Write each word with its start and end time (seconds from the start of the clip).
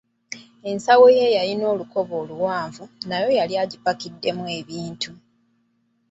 Ensawo 0.69 1.05
ye 1.15 1.21
eyalina 1.29 1.65
olukoba 1.73 2.13
oluwanvu, 2.23 2.83
nayo 3.09 3.29
yali 3.39 3.53
agipakiddemu 3.63 4.43
ebintu. 4.59 5.11